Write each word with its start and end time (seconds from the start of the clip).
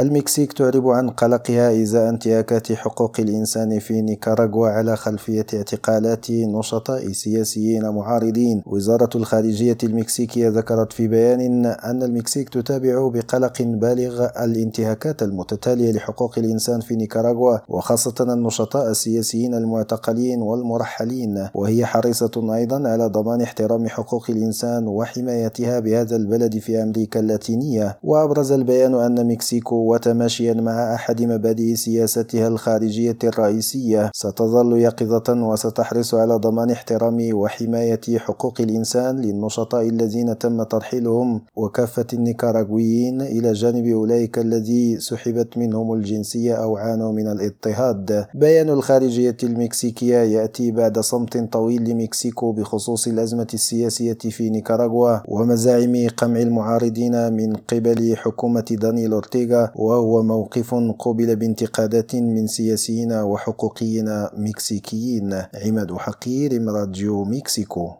المكسيك 0.00 0.52
تعرب 0.52 0.88
عن 0.88 1.10
قلقها 1.10 1.82
إزاء 1.82 2.08
انتهاكات 2.08 2.72
حقوق 2.72 3.20
الإنسان 3.20 3.78
في 3.78 4.00
نيكاراغوا 4.00 4.68
على 4.68 4.96
خلفية 4.96 5.46
اعتقالات 5.54 6.30
نشطاء 6.30 7.12
سياسيين 7.12 7.88
معارضين. 7.88 8.62
وزارة 8.66 9.10
الخارجية 9.14 9.76
المكسيكية 9.84 10.48
ذكرت 10.48 10.92
في 10.92 11.08
بيان 11.08 11.66
أن 11.66 12.02
المكسيك 12.02 12.48
تتابع 12.48 13.08
بقلق 13.08 13.62
بالغ 13.62 14.26
الانتهاكات 14.44 15.22
المتتالية 15.22 15.92
لحقوق 15.92 16.38
الإنسان 16.38 16.80
في 16.80 16.96
نيكاراغوا 16.96 17.58
وخاصة 17.68 18.14
النشطاء 18.20 18.90
السياسيين 18.90 19.54
المعتقلين 19.54 20.42
والمرحلين. 20.42 21.48
وهي 21.54 21.86
حريصة 21.86 22.54
أيضا 22.54 22.88
على 22.88 23.06
ضمان 23.06 23.40
احترام 23.40 23.88
حقوق 23.88 24.30
الإنسان 24.30 24.88
وحمايتها 24.88 25.80
بهذا 25.80 26.16
البلد 26.16 26.58
في 26.58 26.82
أمريكا 26.82 27.20
اللاتينية. 27.20 27.98
وأبرز 28.02 28.52
البيان 28.52 28.94
أن 28.94 29.26
مكسيكو 29.28 29.89
وتماشيا 29.90 30.54
مع 30.54 30.94
أحد 30.94 31.22
مبادئ 31.22 31.74
سياستها 31.74 32.48
الخارجية 32.48 33.18
الرئيسية 33.24 34.10
ستظل 34.14 34.78
يقظة 34.78 35.28
وستحرص 35.28 36.14
على 36.14 36.34
ضمان 36.34 36.70
احترام 36.70 37.18
وحماية 37.32 38.00
حقوق 38.18 38.60
الإنسان 38.60 39.20
للنشطاء 39.20 39.88
الذين 39.88 40.38
تم 40.38 40.62
ترحيلهم 40.62 41.40
وكافة 41.56 42.06
النيكاراغويين 42.12 43.20
إلى 43.22 43.52
جانب 43.52 43.86
أولئك 43.86 44.38
الذي 44.38 45.00
سحبت 45.00 45.58
منهم 45.58 45.92
الجنسية 45.94 46.54
أو 46.54 46.76
عانوا 46.76 47.12
من 47.12 47.26
الاضطهاد. 47.28 48.26
بيان 48.34 48.68
الخارجية 48.68 49.36
المكسيكية 49.42 50.18
يأتي 50.18 50.70
بعد 50.70 50.98
صمت 50.98 51.52
طويل 51.52 51.90
لمكسيكو 51.90 52.52
بخصوص 52.52 53.06
الأزمة 53.06 53.46
السياسية 53.54 54.18
في 54.30 54.50
نيكاراغوا 54.50 55.18
ومزاعم 55.28 56.08
قمع 56.16 56.40
المعارضين 56.40 57.32
من 57.32 57.52
قبل 57.52 58.16
حكومة 58.16 58.64
دانيال 58.70 59.12
أورتيغا 59.12 59.72
وهو 59.80 60.22
موقف 60.22 60.74
قوبل 60.98 61.36
بانتقادات 61.36 62.14
من 62.14 62.46
سياسيين 62.46 63.12
وحقوقيين 63.12 64.26
مكسيكيين. 64.36 65.42
عماد 65.54 65.92
حقير 65.92 66.64
راديو 66.64 67.24
مكسيكو. 67.24 67.92